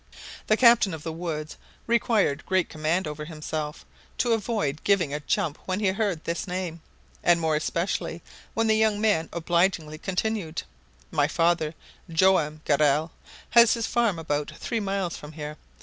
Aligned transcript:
The 0.47 0.57
captain 0.57 0.95
of 0.95 1.03
the 1.03 1.13
woods 1.13 1.57
required 1.85 2.43
great 2.47 2.69
command 2.69 3.05
over 3.05 3.23
himself 3.25 3.85
to 4.17 4.33
avoid 4.33 4.83
giving 4.83 5.13
a 5.13 5.19
jump 5.19 5.59
when 5.65 5.79
he 5.79 5.89
heard 5.89 6.23
this 6.23 6.47
name, 6.47 6.81
and 7.23 7.39
more 7.39 7.55
especially 7.55 8.23
when 8.55 8.65
the 8.65 8.73
young 8.73 8.99
man 8.99 9.29
obligingly 9.31 9.99
continued: 9.99 10.63
"My 11.11 11.27
father, 11.27 11.75
Joam 12.09 12.61
Garral, 12.65 13.11
has 13.51 13.75
his 13.75 13.85
farm 13.85 14.17
about 14.17 14.51
three 14.57 14.79
miles 14.79 15.17
from 15.17 15.33
here. 15.33 15.55